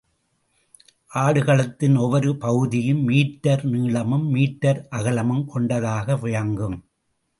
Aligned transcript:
ஆடுகளத்தின் 1.13 1.97
ஒவ்வொரு 1.97 2.37
பகுதியும் 2.37 3.03
மீட்டர் 3.03 3.63
நீளமும் 3.63 4.27
மீட்டர் 4.27 4.87
அகலமும் 4.89 5.45
கொண்டதாக 5.45 6.15
விளங்கும். 6.15 6.77